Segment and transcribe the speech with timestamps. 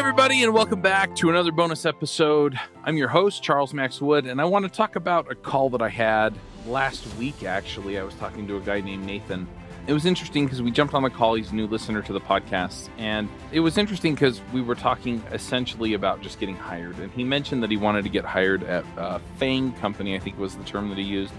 [0.00, 2.58] everybody, and welcome back to another bonus episode.
[2.84, 5.82] I'm your host, Charles Max Wood, and I want to talk about a call that
[5.82, 6.34] I had
[6.66, 7.44] last week.
[7.44, 9.46] Actually, I was talking to a guy named Nathan.
[9.86, 11.34] It was interesting because we jumped on the call.
[11.34, 15.22] He's a new listener to the podcast, and it was interesting because we were talking
[15.32, 16.98] essentially about just getting hired.
[16.98, 20.38] And he mentioned that he wanted to get hired at a Fang company, I think
[20.38, 21.34] was the term that he used,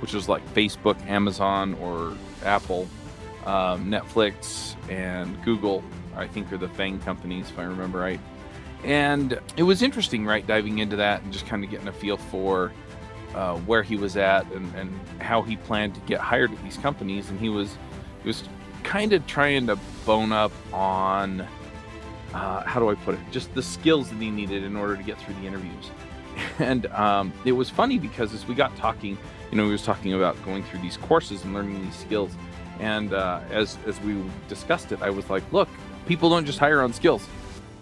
[0.00, 2.88] which was like Facebook, Amazon, or Apple,
[3.44, 5.84] um, Netflix, and Google
[6.18, 8.20] I think are the Fang companies, if I remember right.
[8.84, 12.16] And it was interesting, right, diving into that and just kind of getting a feel
[12.16, 12.72] for
[13.34, 16.76] uh, where he was at and, and how he planned to get hired at these
[16.76, 17.30] companies.
[17.30, 17.76] And he was
[18.22, 18.44] he was
[18.82, 19.76] kind of trying to
[20.06, 21.46] bone up on
[22.34, 25.02] uh, how do I put it, just the skills that he needed in order to
[25.02, 25.90] get through the interviews.
[26.60, 29.18] And um, it was funny because as we got talking,
[29.50, 32.32] you know, he was talking about going through these courses and learning these skills.
[32.78, 35.68] And uh, as as we discussed it, I was like, look,
[36.08, 37.26] people don't just hire on skills.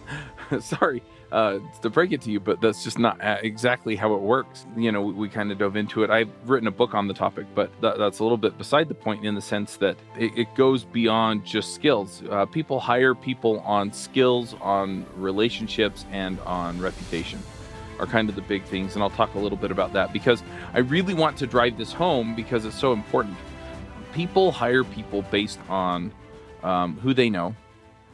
[0.60, 4.20] Sorry uh, to break it to you, but that's just not uh, exactly how it
[4.20, 4.66] works.
[4.77, 6.10] You know, we, we kind of dove into it.
[6.10, 8.94] I've written a book on the topic, but th- that's a little bit beside the
[8.94, 12.22] point in the sense that it, it goes beyond just skills.
[12.30, 17.41] Uh, people hire people on skills, on relationships, and on reputation
[17.98, 18.94] are kind of the big things.
[18.94, 20.42] And I'll talk a little bit about that because
[20.74, 23.36] I really want to drive this home because it's so important.
[24.12, 26.12] People hire people based on
[26.62, 27.54] um, who they know,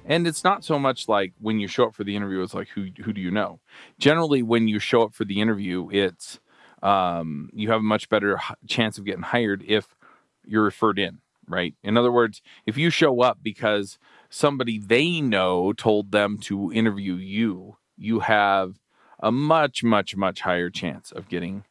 [0.05, 2.69] and it's not so much like when you show up for the interview, it's like
[2.69, 3.61] who who do you know?
[3.99, 6.41] Generally, when you show up for the interview, it's
[6.83, 9.97] um, you have a much better chance of getting hired if
[10.45, 11.75] you're referred in, right?
[11.83, 17.15] In other words, if you show up because somebody they know told them to interview
[17.15, 18.81] you, you have
[19.21, 21.65] a much, much, much higher chance of getting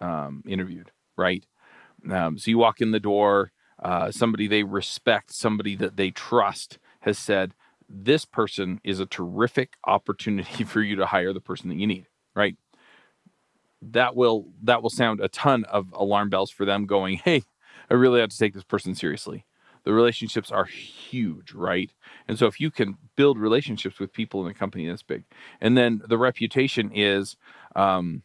[0.00, 1.44] um, interviewed, right?
[2.10, 6.78] Um, so you walk in the door, uh, somebody they respect, somebody that they trust
[7.00, 7.52] has said,
[7.88, 12.06] this person is a terrific opportunity for you to hire the person that you need,
[12.34, 12.56] right?
[13.82, 17.42] That will that will sound a ton of alarm bells for them going, "Hey,
[17.90, 19.44] I really have to take this person seriously."
[19.84, 21.92] The relationships are huge, right?
[22.26, 25.22] And so if you can build relationships with people in a company that's big,
[25.60, 27.36] and then the reputation is
[27.76, 28.24] um,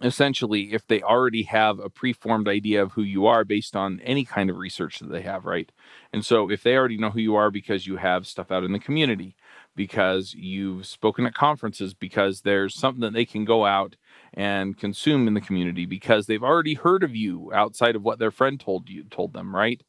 [0.00, 4.24] essentially if they already have a preformed idea of who you are based on any
[4.24, 5.70] kind of research that they have, right?
[6.12, 8.72] And so if they already know who you are because you have stuff out in
[8.72, 9.36] the community,
[9.76, 13.96] because you've spoken at conferences, because there's something that they can go out
[14.32, 18.30] and consume in the community because they've already heard of you outside of what their
[18.30, 19.82] friend told you told them, right?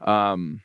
[0.00, 0.62] Um,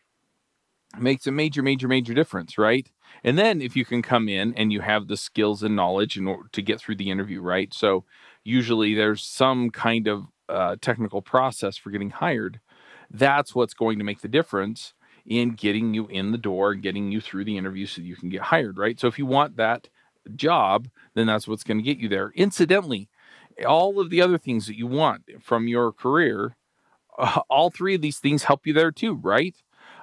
[1.00, 2.88] makes a major, major, major difference, right?
[3.24, 6.28] And then if you can come in and you have the skills and knowledge in
[6.28, 7.74] order to get through the interview, right?
[7.74, 8.06] So
[8.44, 12.60] usually there's some kind of uh, technical process for getting hired.
[13.10, 14.94] That's what's going to make the difference
[15.26, 18.42] in getting you in the door getting you through the interview so you can get
[18.42, 19.00] hired, right?
[19.00, 19.88] So if you want that
[20.36, 22.32] job, then that's what's going to get you there.
[22.36, 23.10] Incidentally,
[23.66, 26.56] all of the other things that you want from your career,
[27.18, 29.56] uh, all three of these things help you there too, right?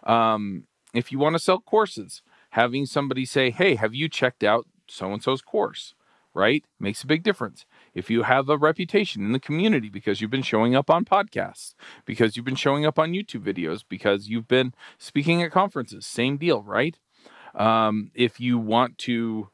[0.04, 0.64] Um,
[0.94, 5.12] if you want to sell courses, having somebody say, Hey, have you checked out so
[5.12, 5.94] and so's course?
[6.32, 6.64] Right?
[6.78, 10.42] Makes a big difference if you have a reputation in the community because you've been
[10.42, 11.74] showing up on podcasts,
[12.04, 16.36] because you've been showing up on YouTube videos, because you've been speaking at conferences, same
[16.36, 16.98] deal, right?
[17.54, 19.48] Um, if you want to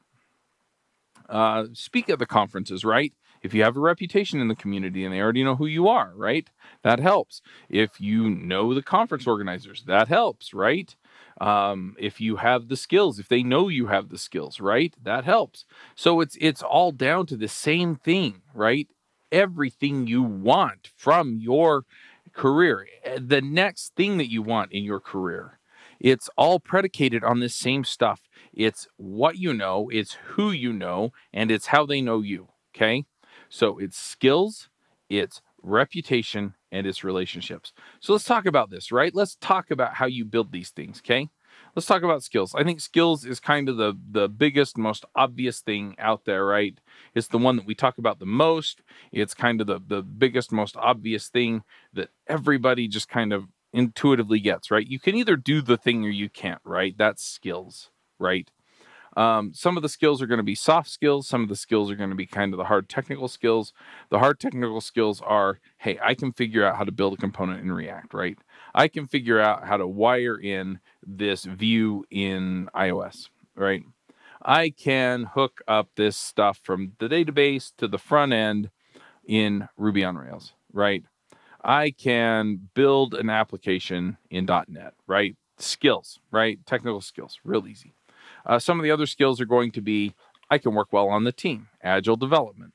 [1.28, 3.12] uh, speak at the conferences, right?
[3.42, 6.12] If you have a reputation in the community and they already know who you are,
[6.14, 6.48] right?
[6.82, 7.42] That helps.
[7.68, 10.94] If you know the conference organizers, that helps, right?
[11.40, 14.94] Um, if you have the skills if they know you have the skills right?
[15.02, 15.64] That helps.
[15.94, 18.88] So it's it's all down to the same thing right?
[19.32, 21.84] Everything you want from your
[22.32, 25.58] career eh, the next thing that you want in your career.
[25.98, 28.20] It's all predicated on this same stuff.
[28.52, 33.04] It's what you know it's who you know and it's how they know you okay?
[33.48, 34.68] So it's skills
[35.08, 37.72] it's reputation and its relationships.
[38.00, 39.14] So let's talk about this, right?
[39.14, 41.28] Let's talk about how you build these things, okay?
[41.74, 42.54] Let's talk about skills.
[42.54, 46.78] I think skills is kind of the the biggest, most obvious thing out there, right?
[47.14, 48.82] It's the one that we talk about the most.
[49.12, 51.62] It's kind of the the biggest, most obvious thing
[51.94, 54.86] that everybody just kind of intuitively gets, right?
[54.86, 56.94] You can either do the thing or you can't, right?
[56.96, 58.50] That's skills, right?
[59.16, 61.26] Um, some of the skills are going to be soft skills.
[61.26, 63.72] Some of the skills are going to be kind of the hard technical skills.
[64.10, 67.60] The hard technical skills are hey, I can figure out how to build a component
[67.60, 68.38] in React, right?
[68.74, 73.82] I can figure out how to wire in this view in iOS, right?
[74.42, 78.70] I can hook up this stuff from the database to the front end
[79.26, 81.04] in Ruby on Rails, right?
[81.64, 85.36] I can build an application in .NET, right?
[85.58, 86.64] Skills, right?
[86.66, 87.94] Technical skills, real easy.
[88.46, 90.14] Uh, some of the other skills are going to be
[90.48, 92.72] I can work well on the team, agile development.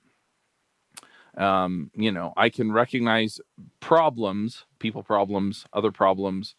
[1.37, 3.39] Um, you know, I can recognize
[3.79, 6.55] problems, people problems, other problems,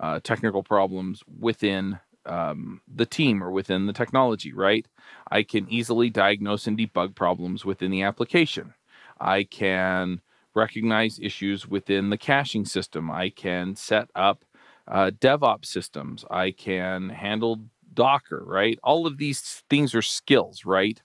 [0.00, 4.86] uh, technical problems within um, the team or within the technology, right?
[5.30, 8.72] I can easily diagnose and debug problems within the application.
[9.20, 10.22] I can
[10.54, 13.10] recognize issues within the caching system.
[13.10, 14.44] I can set up
[14.88, 16.24] uh, DevOps systems.
[16.30, 17.60] I can handle
[17.94, 18.78] Docker, right?
[18.82, 21.00] All of these things are skills, right?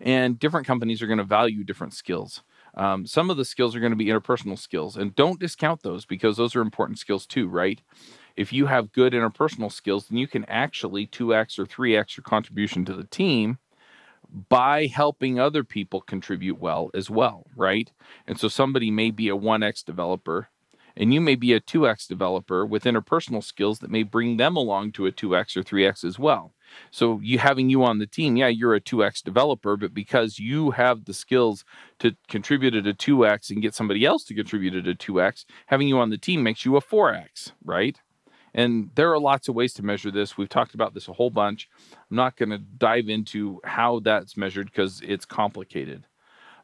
[0.00, 2.42] And different companies are going to value different skills.
[2.74, 6.06] Um, some of the skills are going to be interpersonal skills, and don't discount those
[6.06, 7.80] because those are important skills too, right?
[8.36, 12.84] If you have good interpersonal skills, then you can actually 2x or 3x your contribution
[12.84, 13.58] to the team
[14.48, 17.90] by helping other people contribute well as well, right?
[18.26, 20.48] And so somebody may be a 1x developer
[21.00, 24.92] and you may be a 2x developer with interpersonal skills that may bring them along
[24.92, 26.52] to a 2x or 3x as well.
[26.90, 30.72] So you having you on the team, yeah, you're a 2x developer, but because you
[30.72, 31.64] have the skills
[32.00, 35.88] to contribute at a 2x and get somebody else to contribute at a 2x, having
[35.88, 37.98] you on the team makes you a 4x, right?
[38.52, 40.36] And there are lots of ways to measure this.
[40.36, 41.70] We've talked about this a whole bunch.
[41.92, 46.06] I'm not going to dive into how that's measured because it's complicated.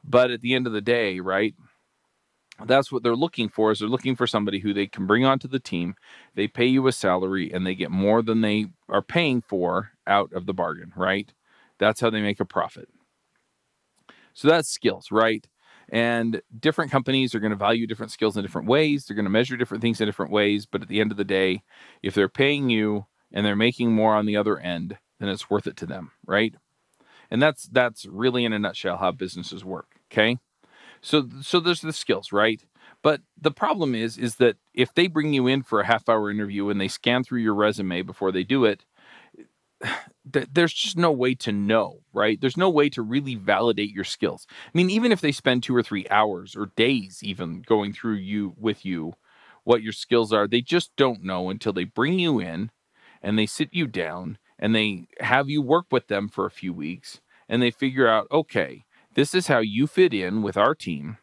[0.04, 1.54] But at the end of the day, right,
[2.64, 5.48] that's what they're looking for is they're looking for somebody who they can bring onto
[5.48, 5.94] the team
[6.34, 10.32] they pay you a salary and they get more than they are paying for out
[10.32, 11.32] of the bargain right?
[11.78, 12.88] That's how they make a profit.
[14.32, 15.46] So that's skills right?
[15.90, 19.30] And different companies are going to value different skills in different ways they're going to
[19.30, 21.62] measure different things in different ways but at the end of the day
[22.02, 25.66] if they're paying you and they're making more on the other end then it's worth
[25.66, 26.54] it to them right?
[27.30, 30.38] And that's that's really in a nutshell how businesses work okay
[31.06, 32.62] so so there's the skills, right?
[33.02, 36.30] But the problem is is that if they bring you in for a half hour
[36.30, 38.84] interview and they scan through your resume before they do it,
[40.24, 42.40] there's just no way to know, right?
[42.40, 44.46] There's no way to really validate your skills.
[44.50, 48.16] I mean, even if they spend 2 or 3 hours or days even going through
[48.16, 49.14] you with you
[49.64, 52.70] what your skills are, they just don't know until they bring you in
[53.22, 56.72] and they sit you down and they have you work with them for a few
[56.72, 58.84] weeks and they figure out, okay,
[59.16, 61.16] this is how you fit in with our team.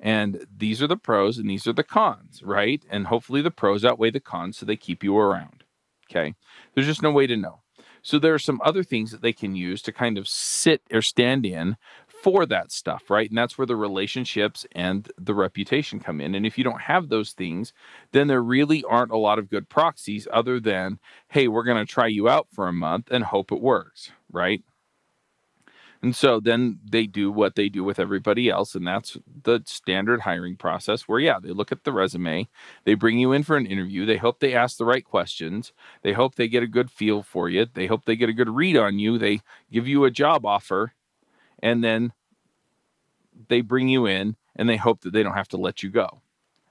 [0.00, 2.84] And these are the pros and these are the cons, right?
[2.90, 5.62] And hopefully the pros outweigh the cons so they keep you around.
[6.10, 6.34] Okay.
[6.74, 7.60] There's just no way to know.
[8.02, 11.00] So there are some other things that they can use to kind of sit or
[11.00, 11.76] stand in
[12.06, 13.28] for that stuff, right?
[13.28, 16.34] And that's where the relationships and the reputation come in.
[16.34, 17.72] And if you don't have those things,
[18.12, 21.90] then there really aren't a lot of good proxies other than, hey, we're going to
[21.90, 24.62] try you out for a month and hope it works, right?
[26.04, 28.74] And so then they do what they do with everybody else.
[28.74, 32.46] And that's the standard hiring process where, yeah, they look at the resume,
[32.84, 35.72] they bring you in for an interview, they hope they ask the right questions,
[36.02, 38.50] they hope they get a good feel for you, they hope they get a good
[38.50, 39.40] read on you, they
[39.72, 40.92] give you a job offer,
[41.60, 42.12] and then
[43.48, 46.20] they bring you in and they hope that they don't have to let you go.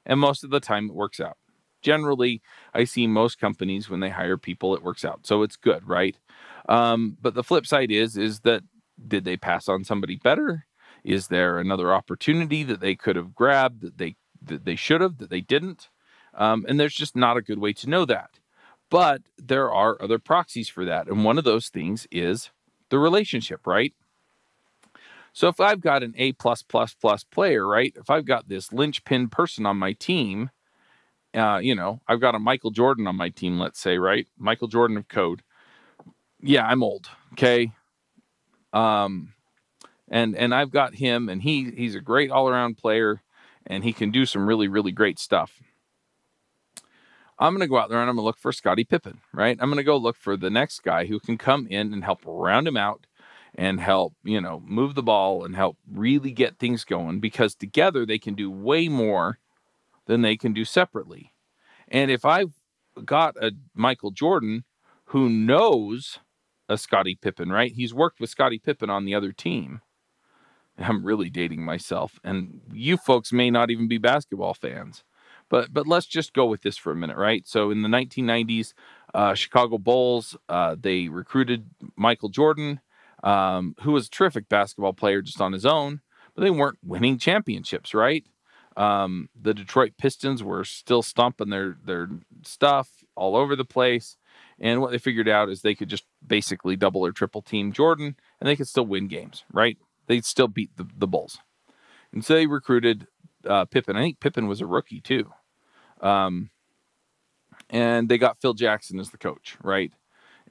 [0.06, 1.38] And most of the time it works out.
[1.82, 2.44] Generally,
[2.76, 5.26] I see most companies when they hire people, it works out.
[5.26, 6.16] So it's good, right?
[6.70, 8.62] Um, but the flip side is is that
[9.08, 10.66] did they pass on somebody better?
[11.04, 15.18] Is there another opportunity that they could have grabbed that they that they should have
[15.18, 15.90] that they didn't?
[16.34, 18.40] Um, and there's just not a good way to know that.
[18.90, 22.52] But there are other proxies for that, and one of those things is
[22.90, 23.94] the relationship, right?
[25.34, 27.94] So if I've got an A plus plus plus player, right?
[27.98, 30.52] If I've got this linchpin person on my team,
[31.34, 34.28] uh, you know, I've got a Michael Jordan on my team, let's say, right?
[34.38, 35.42] Michael Jordan of code.
[36.40, 37.10] Yeah, I'm old.
[37.34, 37.72] Okay.
[38.74, 39.34] Um,
[40.10, 43.22] and and I've got him, and he he's a great all around player,
[43.66, 45.62] and he can do some really really great stuff.
[47.40, 49.58] I'm going to go out there and I'm going to look for Scottie Pippen, right?
[49.60, 52.22] I'm going to go look for the next guy who can come in and help
[52.26, 53.08] round him out
[53.56, 58.06] and help, you know, move the ball and help really get things going because together
[58.06, 59.40] they can do way more
[60.06, 61.34] than they can do separately.
[61.88, 62.54] And if I've
[63.04, 64.64] got a Michael Jordan
[65.06, 66.20] who knows
[66.70, 67.72] a Scottie Pippen, right?
[67.72, 69.82] He's worked with Scottie Pippen on the other team.
[70.78, 75.04] I'm really dating myself, and you folks may not even be basketball fans,
[75.50, 77.48] but but let's just go with this for a minute, right?
[77.48, 78.74] So in the 1990s,
[79.14, 82.82] uh, Chicago Bulls uh, they recruited Michael Jordan,
[83.24, 86.02] um, who was a terrific basketball player just on his own,
[86.36, 88.26] but they weren't winning championships, right?
[88.76, 92.10] Um, the Detroit Pistons were still stomping their their
[92.44, 94.18] stuff all over the place.
[94.60, 98.16] And what they figured out is they could just basically double or triple team Jordan
[98.40, 99.78] and they could still win games, right?
[100.08, 101.40] They'd still beat the, the Bulls.
[102.12, 103.08] And so they recruited
[103.48, 103.96] uh, Pippen.
[103.96, 105.32] I think Pippen was a rookie too.
[106.02, 106.50] Um,
[107.70, 109.92] and they got Phil Jackson as the coach, right?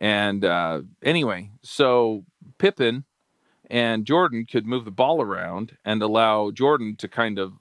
[0.00, 2.24] And uh, anyway, so
[2.58, 3.04] Pippen
[3.70, 7.52] and Jordan could move the ball around and allow Jordan to kind of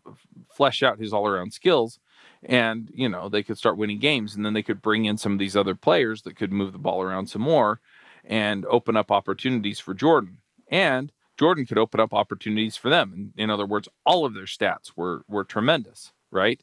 [0.49, 1.99] flesh out his all around skills.
[2.43, 5.33] And, you know, they could start winning games and then they could bring in some
[5.33, 7.79] of these other players that could move the ball around some more
[8.23, 10.37] and open up opportunities for Jordan.
[10.69, 13.31] And Jordan could open up opportunities for them.
[13.37, 16.61] In, in other words, all of their stats were were tremendous, right?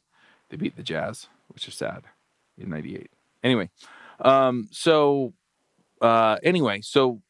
[0.49, 2.03] They beat the Jazz, which is sad,
[2.57, 3.11] in '98.
[3.43, 3.69] Anyway,
[4.21, 5.33] um, so
[6.01, 7.21] uh, anyway, so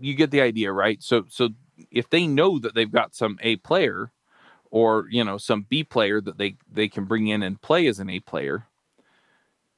[0.00, 1.02] you get the idea, right?
[1.02, 1.50] So so
[1.90, 4.10] if they know that they've got some A player
[4.70, 7.98] or you know some B player that they they can bring in and play as
[7.98, 8.66] an A player,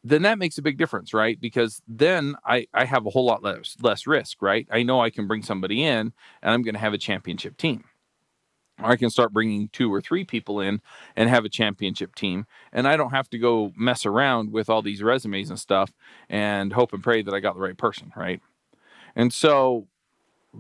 [0.05, 1.41] then that makes a big difference, right?
[1.41, 4.67] Because then I I have a whole lot less less risk, right?
[4.71, 7.85] I know I can bring somebody in and I'm going to have a championship team.
[8.83, 10.81] Or I can start bringing two or three people in
[11.15, 14.83] and have a championship team, and I don't have to go mess around with all
[14.83, 15.93] these resumes and stuff
[16.29, 18.41] and hope and pray that I got the right person, right?
[19.17, 19.89] And so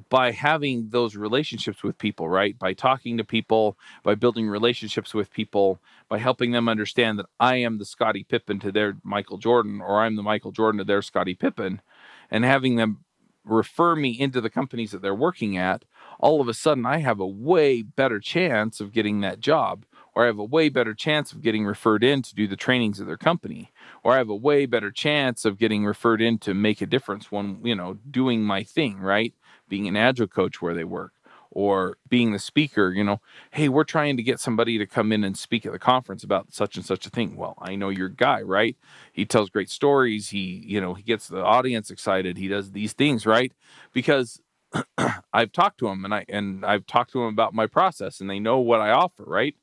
[0.08, 2.58] by having those relationships with people, right?
[2.58, 7.56] By talking to people, by building relationships with people, by helping them understand that I
[7.56, 11.02] am the Scottie Pippen to their Michael Jordan, or I'm the Michael Jordan to their
[11.02, 11.82] Scottie Pippen,
[12.30, 13.04] and having them
[13.44, 15.84] refer me into the companies that they're working at,
[16.18, 19.84] all of a sudden I have a way better chance of getting that job,
[20.14, 23.00] or I have a way better chance of getting referred in to do the trainings
[23.00, 23.72] of their company,
[24.02, 27.32] or I have a way better chance of getting referred in to make a difference
[27.32, 29.34] when, you know, doing my thing, right?
[29.72, 31.14] Being an agile coach where they work
[31.50, 35.24] or being the speaker, you know, hey, we're trying to get somebody to come in
[35.24, 37.36] and speak at the conference about such and such a thing.
[37.36, 38.76] Well, I know your guy, right?
[39.14, 40.28] He tells great stories.
[40.28, 42.36] He, you know, he gets the audience excited.
[42.36, 43.50] He does these things, right?
[43.94, 44.42] Because
[45.32, 48.28] I've talked to him and I and I've talked to him about my process and
[48.28, 49.54] they know what I offer, right?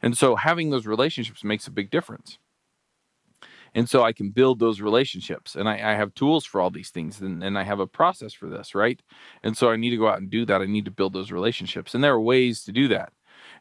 [0.00, 2.38] And so having those relationships makes a big difference
[3.76, 6.90] and so i can build those relationships and i, I have tools for all these
[6.90, 9.00] things and, and i have a process for this right?
[9.44, 10.62] And so i need to go out and do that.
[10.62, 13.12] I need to build those relationships and there are ways to do that.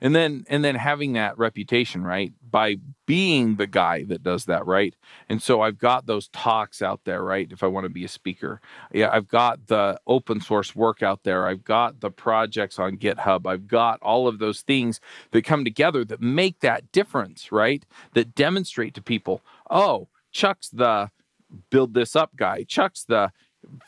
[0.01, 4.65] And then and then having that reputation right by being the guy that does that
[4.65, 4.95] right?
[5.29, 8.09] And so i've got those talks out there right if i want to be a
[8.09, 8.61] speaker.
[8.93, 11.47] Yeah i've got the open source work out there.
[11.47, 13.47] I've got the projects on github.
[13.47, 14.99] I've got all of those things
[15.31, 17.85] that come together that make that difference right?
[18.13, 21.11] That demonstrate to people oh, Chuck's the
[21.69, 22.63] build this up guy.
[22.63, 23.31] Chuck's the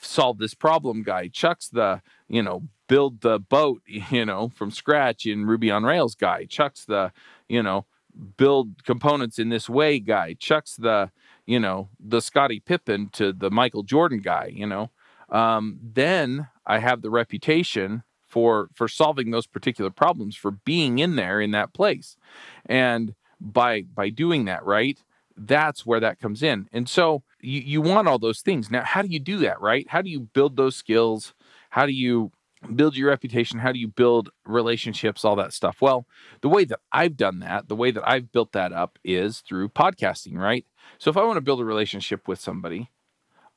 [0.01, 1.27] solve this problem guy.
[1.27, 6.15] Chuck's the, you know, build the boat, you know, from scratch in Ruby on Rails
[6.15, 6.45] guy.
[6.45, 7.11] Chuck's the,
[7.47, 7.85] you know,
[8.37, 10.33] build components in this way guy.
[10.33, 11.11] Chuck's the,
[11.45, 14.91] you know, the Scottie Pippen to the Michael Jordan guy, you know.
[15.29, 21.15] Um, then I have the reputation for for solving those particular problems, for being in
[21.15, 22.17] there in that place.
[22.65, 25.01] And by by doing that, right?
[25.37, 26.67] That's where that comes in.
[26.71, 28.71] And so you, you want all those things.
[28.71, 29.85] Now, how do you do that, right?
[29.89, 31.33] How do you build those skills?
[31.69, 32.31] How do you
[32.75, 33.59] build your reputation?
[33.59, 35.77] How do you build relationships, all that stuff?
[35.81, 36.07] Well,
[36.41, 39.69] the way that I've done that, the way that I've built that up is through
[39.69, 40.65] podcasting, right?
[40.97, 42.89] So if I want to build a relationship with somebody,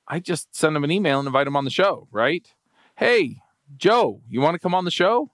[0.07, 2.47] I just send them an email and invite them on the show, right?
[2.97, 3.41] Hey,
[3.77, 5.31] Joe, you want to come on the show?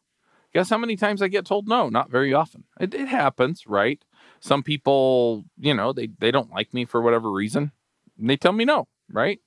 [0.52, 1.88] Guess how many times I get told no?
[1.88, 2.64] Not very often.
[2.78, 4.02] It, it happens, right?
[4.40, 7.72] Some people, you know, they, they don't like me for whatever reason.
[8.18, 9.40] they tell me no, right?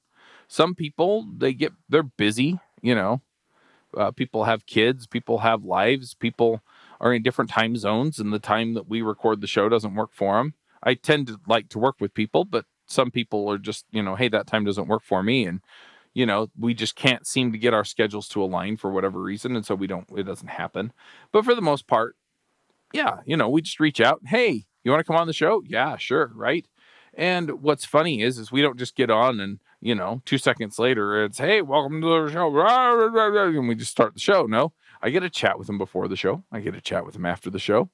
[0.47, 3.21] Some people, they get, they're busy, you know.
[3.95, 6.61] Uh, people have kids, people have lives, people
[7.01, 10.11] are in different time zones, and the time that we record the show doesn't work
[10.13, 10.53] for them.
[10.83, 14.15] I tend to like to work with people, but some people are just, you know,
[14.15, 15.45] hey, that time doesn't work for me.
[15.45, 15.61] And,
[16.13, 19.55] you know, we just can't seem to get our schedules to align for whatever reason.
[19.55, 20.91] And so we don't, it doesn't happen.
[21.31, 22.15] But for the most part,
[22.93, 25.61] yeah, you know, we just reach out, hey, you want to come on the show?
[25.65, 26.65] Yeah, sure, right?
[27.13, 30.77] And what's funny is, is we don't just get on and you know, two seconds
[30.77, 34.45] later, it's hey, welcome to the show, and we just start the show.
[34.45, 36.43] No, I get a chat with them before the show.
[36.51, 37.89] I get a chat with them after the show.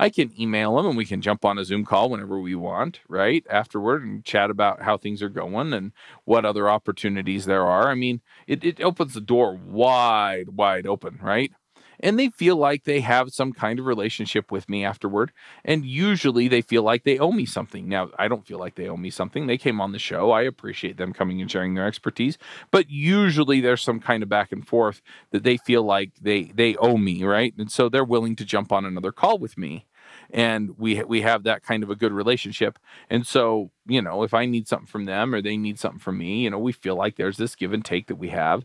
[0.00, 3.00] I can email them and we can jump on a Zoom call whenever we want,
[3.08, 3.44] right?
[3.48, 5.92] Afterward and chat about how things are going and
[6.24, 7.88] what other opportunities there are.
[7.88, 11.52] I mean, it, it opens the door wide, wide open, right?
[12.00, 15.32] And they feel like they have some kind of relationship with me afterward.
[15.64, 17.88] And usually they feel like they owe me something.
[17.88, 19.46] Now, I don't feel like they owe me something.
[19.46, 20.30] They came on the show.
[20.30, 22.38] I appreciate them coming and sharing their expertise,
[22.70, 26.76] but usually there's some kind of back and forth that they feel like they they
[26.76, 27.54] owe me, right?
[27.58, 29.86] And so they're willing to jump on another call with me
[30.30, 32.78] and we we have that kind of a good relationship.
[33.10, 36.18] And so, you know, if I need something from them or they need something from
[36.18, 38.64] me, you know, we feel like there's this give and take that we have.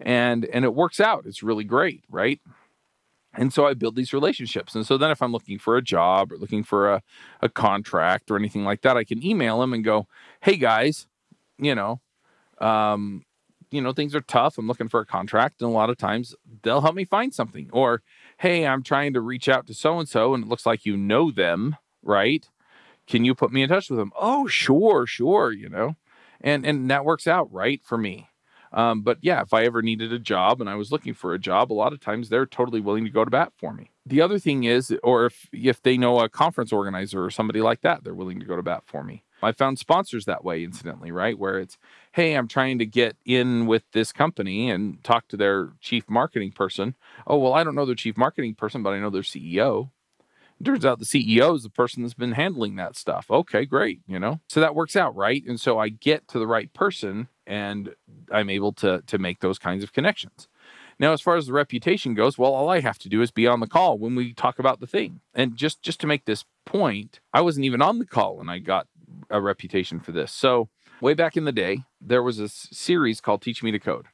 [0.00, 1.26] And and it works out.
[1.26, 2.40] It's really great, right?
[3.34, 4.74] And so I build these relationships.
[4.74, 7.02] And so then if I'm looking for a job or looking for a,
[7.40, 10.06] a contract or anything like that, I can email them and go,
[10.42, 11.06] hey guys,
[11.58, 12.00] you know,
[12.58, 13.24] um,
[13.70, 14.58] you know, things are tough.
[14.58, 15.62] I'm looking for a contract.
[15.62, 17.70] And a lot of times they'll help me find something.
[17.72, 18.02] Or,
[18.38, 20.96] hey, I'm trying to reach out to so and so and it looks like you
[20.96, 22.46] know them, right?
[23.06, 24.12] Can you put me in touch with them?
[24.18, 25.96] Oh, sure, sure, you know.
[26.40, 28.28] And and that works out right for me.
[28.72, 31.38] Um, but yeah, if I ever needed a job and I was looking for a
[31.38, 33.90] job, a lot of times they're totally willing to go to bat for me.
[34.06, 37.82] The other thing is, or if if they know a conference organizer or somebody like
[37.82, 39.24] that, they're willing to go to bat for me.
[39.42, 41.36] I found sponsors that way, incidentally, right?
[41.36, 41.76] Where it's,
[42.12, 46.52] hey, I'm trying to get in with this company and talk to their chief marketing
[46.52, 46.94] person.
[47.26, 49.90] Oh, well, I don't know their chief marketing person, but I know their CEO.
[50.64, 53.30] Turns out the CEO is the person that's been handling that stuff.
[53.30, 54.00] Okay, great.
[54.06, 55.42] You know, so that works out, right?
[55.46, 57.94] And so I get to the right person and
[58.30, 60.48] I'm able to to make those kinds of connections.
[60.98, 63.46] Now, as far as the reputation goes, well, all I have to do is be
[63.46, 65.20] on the call when we talk about the thing.
[65.34, 68.58] And just just to make this point, I wasn't even on the call and I
[68.58, 68.86] got
[69.30, 70.32] a reputation for this.
[70.32, 70.68] So,
[71.00, 74.06] way back in the day, there was a series called Teach Me to Code.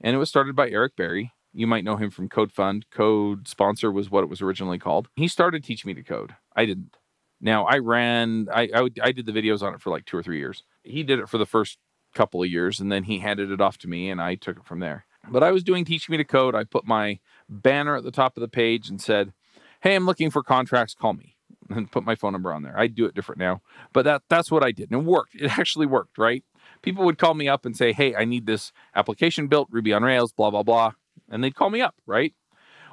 [0.00, 1.32] And it was started by Eric Berry.
[1.54, 2.86] You might know him from Code Fund.
[2.90, 5.08] Code Sponsor was what it was originally called.
[5.14, 6.34] He started Teach Me to Code.
[6.54, 6.96] I didn't.
[7.40, 10.22] Now, I ran, I, I, I did the videos on it for like two or
[10.22, 10.64] three years.
[10.82, 11.78] He did it for the first
[12.14, 14.66] couple of years and then he handed it off to me and I took it
[14.66, 15.06] from there.
[15.28, 16.54] But I was doing Teach Me to Code.
[16.54, 19.32] I put my banner at the top of the page and said,
[19.80, 20.94] Hey, I'm looking for contracts.
[20.94, 21.34] Call me
[21.70, 22.78] and put my phone number on there.
[22.78, 25.34] I do it different now, but that that's what I did, and it worked.
[25.34, 26.44] It actually worked, right?
[26.82, 30.02] People would call me up and say, "Hey, I need this application built, Ruby on
[30.02, 30.92] Rails, blah blah blah,"
[31.28, 32.34] and they'd call me up, right?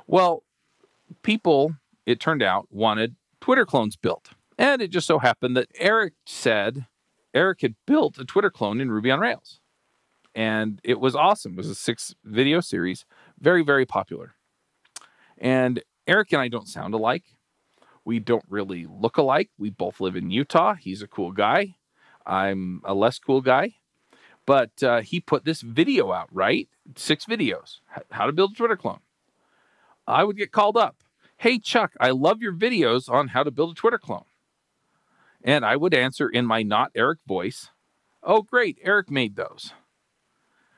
[0.07, 0.43] Well,
[1.23, 1.75] people,
[2.05, 6.87] it turned out, wanted Twitter clones built, and it just so happened that Eric said
[7.33, 9.59] Eric had built a Twitter clone in Ruby on Rails,
[10.35, 11.53] and it was awesome.
[11.53, 13.05] It was a six video series,
[13.39, 14.35] very very popular,
[15.37, 17.23] and Eric and I don't sound alike
[18.05, 19.49] we don't really look alike.
[19.57, 20.75] We both live in Utah.
[20.75, 21.75] He's a cool guy.
[22.25, 23.75] I'm a less cool guy.
[24.45, 26.67] But uh, he put this video out, right?
[26.95, 27.79] Six videos.
[28.11, 28.99] How to build a Twitter clone.
[30.07, 30.97] I would get called up.
[31.37, 34.25] Hey, Chuck, I love your videos on how to build a Twitter clone.
[35.43, 37.69] And I would answer in my not Eric voice
[38.23, 38.77] Oh, great.
[38.83, 39.73] Eric made those.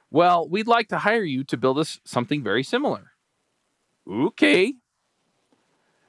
[0.10, 3.12] Well, we'd like to hire you to build us something very similar.
[4.10, 4.76] Okay.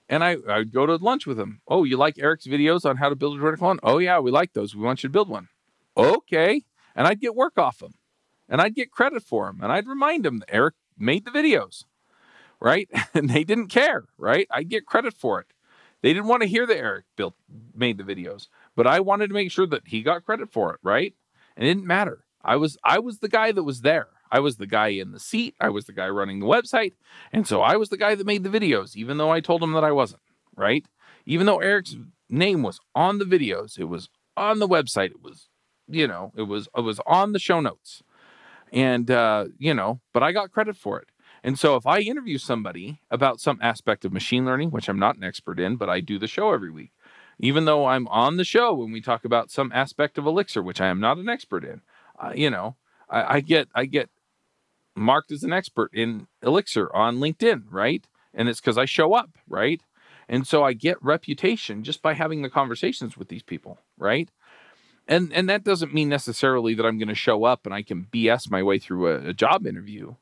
[0.09, 1.61] And I, I would go to lunch with him.
[1.67, 3.81] Oh, you like Eric's videos on how to build a Twitter clone?
[3.83, 4.77] Oh, yeah, we like those.
[4.77, 5.49] We want you to build one.
[5.97, 6.63] Okay.
[6.95, 7.95] And I'd get work off him
[8.49, 11.85] and I'd get credit for him and I'd remind that Eric made the videos,
[12.61, 12.89] right?
[13.15, 14.47] And they didn't care, right?
[14.51, 15.47] I'd get credit for it.
[16.03, 17.35] They didn't want to hear that Eric built
[17.75, 20.81] made the videos, but I wanted to make sure that he got credit for it,
[20.83, 21.15] right?
[21.57, 22.25] And it didn't matter.
[22.43, 24.09] I was I was the guy that was there.
[24.31, 25.55] I was the guy in the seat.
[25.61, 26.93] I was the guy running the website.
[27.33, 29.73] And so I was the guy that made the videos, even though I told him
[29.73, 30.23] that I wasn't,
[30.57, 30.85] right?
[31.25, 31.97] Even though Eric's
[32.29, 35.49] name was on the videos, it was on the website, it was,
[35.89, 38.03] you know, it was it was on the show notes.
[38.75, 41.09] And uh, you know, but I got credit for it.
[41.45, 45.17] And so if I interview somebody about some aspect of machine learning, which I'm not
[45.17, 46.93] an expert in, but I do the show every week,
[47.39, 50.81] even though I'm on the show when we talk about some aspect of Elixir, which
[50.81, 51.83] I am not an expert in,
[52.19, 52.77] uh, you know,
[53.11, 54.11] I, I, get I get
[54.97, 58.07] marked as an expert in Elixir on LinkedIn, right?
[58.33, 59.83] And it's because I show up, right?
[60.29, 64.31] And so I get reputation just by having the conversations with these people, right?
[65.07, 68.07] And and that doesn't mean necessarily that I'm going to show up and I can
[68.13, 70.15] BS my way through a, a job interview.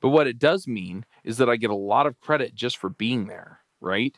[0.00, 2.88] But what it does mean is that I get a lot of credit just for
[2.88, 4.16] being there, right?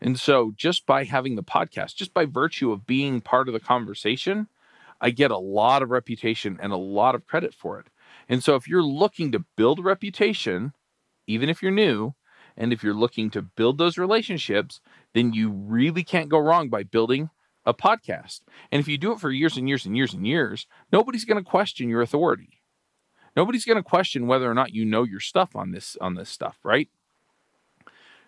[0.00, 3.60] And so just by having the podcast, just by virtue of being part of the
[3.60, 4.48] conversation,
[5.00, 7.86] I get a lot of reputation and a lot of credit for it.
[8.28, 10.74] And so if you're looking to build reputation,
[11.26, 12.14] even if you're new,
[12.56, 14.80] and if you're looking to build those relationships,
[15.12, 17.30] then you really can't go wrong by building
[17.66, 18.40] a podcast.
[18.70, 21.42] And if you do it for years and years and years and years, nobody's going
[21.42, 22.62] to question your authority.
[23.34, 26.30] Nobody's going to question whether or not you know your stuff on this on this
[26.30, 26.88] stuff, right?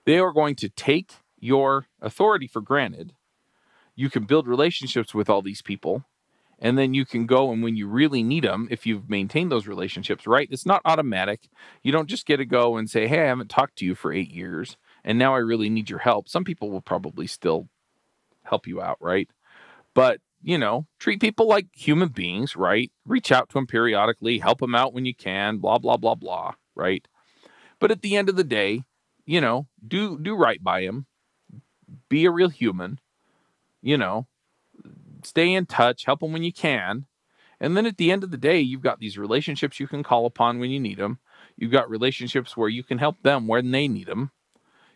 [0.05, 3.15] They are going to take your authority for granted.
[3.95, 6.05] You can build relationships with all these people
[6.59, 9.67] and then you can go and when you really need them if you've maintained those
[9.67, 11.49] relationships right it's not automatic
[11.83, 14.13] you don't just get to go and say hey i haven't talked to you for
[14.13, 17.69] eight years and now i really need your help some people will probably still
[18.49, 19.29] help you out right
[19.95, 24.61] but you know treat people like human beings right reach out to them periodically help
[24.61, 27.07] them out when you can blah blah blah blah right
[27.79, 28.83] but at the end of the day
[29.27, 31.07] you know do do right by him.
[32.09, 32.99] be a real human
[33.83, 34.27] you know
[35.25, 37.07] stay in touch, help them when you can.
[37.61, 40.27] And then at the end of the day, you've got these relationships you can call
[40.27, 41.19] upon when you need them.
[41.57, 44.31] You've got relationships where you can help them when they need them.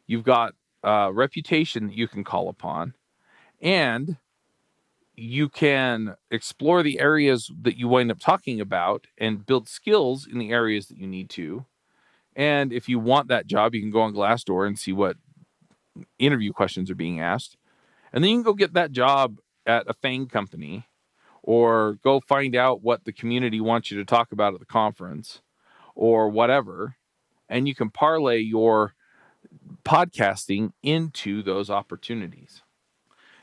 [0.07, 2.95] You've got a reputation that you can call upon.
[3.63, 4.19] And
[5.15, 10.39] you can explore the areas that you wind up talking about and build skills in
[10.39, 11.65] the areas that you need to.
[12.35, 15.17] And if you want that job, you can go on Glassdoor and see what
[16.19, 17.57] interview questions are being asked.
[18.13, 20.89] And then you can go get that job at a FANG company
[21.43, 25.43] or go find out what the community wants you to talk about at the conference
[25.95, 26.97] or whatever.
[27.49, 28.95] And you can parlay your
[29.85, 32.63] podcasting into those opportunities.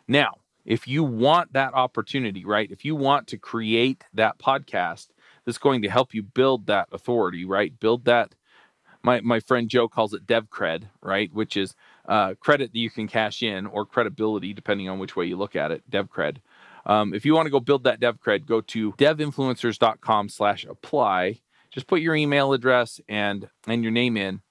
[0.10, 2.69] Now, if you want that opportunity, right?
[2.72, 5.10] If you want to create that podcast
[5.45, 7.80] that's going to help you build that authority, right?
[7.80, 8.34] Build that.
[9.04, 11.32] My, my friend Joe calls it dev cred, right?
[11.32, 11.76] Which is
[12.08, 15.56] uh, credit that you can cash in or credibility, depending on which way you look
[15.56, 16.38] at it, dev cred.
[16.88, 21.39] Um, if you want to go build that dev cred, go to devinfluencers.com slash apply.
[21.69, 24.41] Just put your email address and, and your name in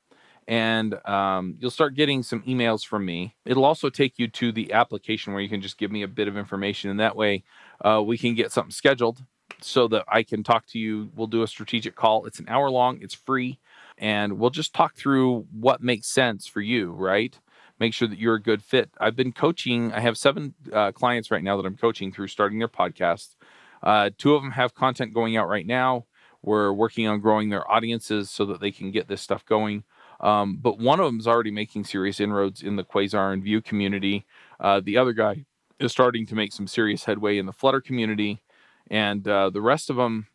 [0.49, 3.37] and um, you'll start getting some emails from me.
[3.45, 6.27] It'll also take you to the application where you can just give me a bit
[6.27, 7.45] of information, and that way
[7.85, 9.23] uh, we can get something scheduled
[9.61, 11.11] so that I can talk to you.
[11.15, 12.25] We'll do a strategic call.
[12.25, 13.59] It's an hour long, it's free,
[13.99, 17.39] and we'll just talk through what makes sense for you, right?
[17.79, 18.91] Make sure that you're a good fit.
[18.99, 22.59] I've been coaching, I have seven uh, clients right now that I'm coaching through starting
[22.59, 23.37] their podcast.
[23.83, 26.07] Uh, two of them have content going out right now.
[26.43, 29.85] We're working on growing their audiences so that they can get this stuff going.
[30.21, 33.61] Um, but one of them is already making serious inroads in the Quasar and Vue
[33.61, 34.27] community.
[34.59, 35.45] Uh, the other guy
[35.79, 38.43] is starting to make some serious headway in the Flutter community,
[38.91, 40.27] and uh, the rest of them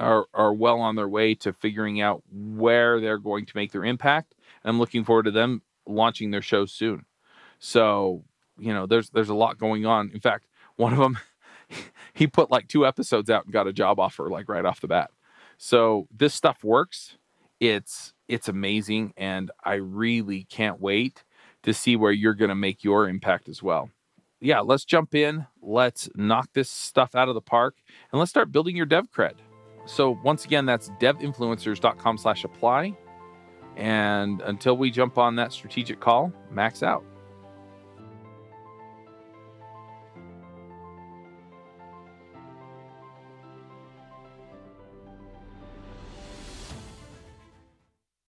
[0.00, 3.84] are are well on their way to figuring out where they're going to make their
[3.84, 4.34] impact.
[4.62, 7.04] And I'm looking forward to them launching their show soon.
[7.58, 8.24] So
[8.58, 10.10] you know, there's there's a lot going on.
[10.14, 11.18] In fact, one of them
[12.14, 14.88] he put like two episodes out and got a job offer like right off the
[14.88, 15.10] bat.
[15.58, 17.18] So this stuff works.
[17.60, 21.24] It's it's amazing and I really can't wait
[21.62, 23.90] to see where you're going to make your impact as well.
[24.40, 25.46] Yeah, let's jump in.
[25.62, 27.76] Let's knock this stuff out of the park
[28.12, 29.34] and let's start building your dev cred.
[29.86, 32.96] So once again, that's devinfluencers.com slash apply.
[33.76, 37.04] And until we jump on that strategic call, max out.